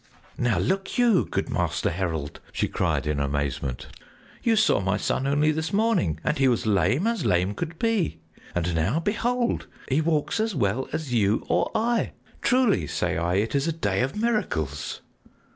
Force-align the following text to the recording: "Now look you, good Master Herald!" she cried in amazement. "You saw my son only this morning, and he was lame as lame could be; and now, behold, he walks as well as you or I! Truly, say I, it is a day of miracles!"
"Now 0.39 0.57
look 0.57 0.97
you, 0.97 1.27
good 1.29 1.51
Master 1.51 1.91
Herald!" 1.91 2.39
she 2.51 2.67
cried 2.67 3.05
in 3.05 3.19
amazement. 3.19 3.85
"You 4.41 4.55
saw 4.55 4.79
my 4.81 4.97
son 4.97 5.27
only 5.27 5.51
this 5.51 5.71
morning, 5.71 6.19
and 6.23 6.39
he 6.39 6.47
was 6.47 6.65
lame 6.65 7.05
as 7.05 7.23
lame 7.23 7.53
could 7.53 7.77
be; 7.77 8.19
and 8.55 8.73
now, 8.73 8.99
behold, 8.99 9.67
he 9.89 10.01
walks 10.01 10.39
as 10.39 10.55
well 10.55 10.89
as 10.91 11.13
you 11.13 11.45
or 11.47 11.69
I! 11.75 12.13
Truly, 12.41 12.87
say 12.87 13.15
I, 13.15 13.35
it 13.35 13.53
is 13.53 13.67
a 13.67 13.71
day 13.71 14.01
of 14.01 14.15
miracles!" 14.15 15.01